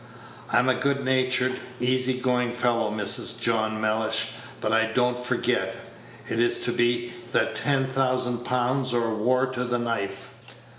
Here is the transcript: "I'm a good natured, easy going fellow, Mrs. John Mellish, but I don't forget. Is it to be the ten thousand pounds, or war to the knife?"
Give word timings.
"I'm 0.51 0.67
a 0.67 0.73
good 0.73 1.05
natured, 1.05 1.59
easy 1.79 2.19
going 2.19 2.53
fellow, 2.53 2.89
Mrs. 2.89 3.39
John 3.39 3.79
Mellish, 3.79 4.29
but 4.59 4.73
I 4.73 4.91
don't 4.91 5.23
forget. 5.23 5.75
Is 6.27 6.57
it 6.57 6.63
to 6.65 6.71
be 6.71 7.13
the 7.31 7.51
ten 7.53 7.85
thousand 7.85 8.39
pounds, 8.43 8.95
or 8.95 9.13
war 9.13 9.45
to 9.45 9.63
the 9.63 9.77
knife?" 9.77 10.55